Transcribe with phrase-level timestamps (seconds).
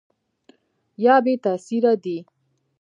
[1.03, 2.17] یا بې تاثیره دي؟